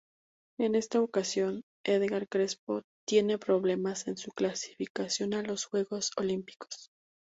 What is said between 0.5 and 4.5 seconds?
En esta ocasión, Edgar Crespo tiene problemas en su